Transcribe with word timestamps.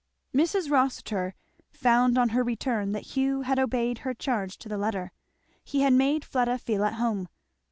Mrs. 0.33 0.71
Rossitur 0.71 1.35
found 1.71 2.17
on 2.17 2.29
her 2.29 2.43
return 2.43 2.91
that 2.93 3.09
Hugh 3.15 3.41
had 3.43 3.59
obeyed 3.59 3.99
her 3.99 4.15
charge 4.15 4.57
to 4.57 4.67
the 4.67 4.79
letter. 4.79 5.11
He 5.63 5.81
had 5.81 5.93
made 5.93 6.25
Fleda 6.25 6.57
feel 6.57 6.83
at 6.83 6.93
home. 6.95 7.29